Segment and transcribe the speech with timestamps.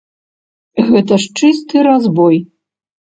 [0.87, 2.37] Гэта ж чысты разбой!